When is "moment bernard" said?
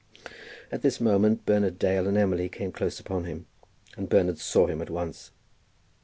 0.99-1.77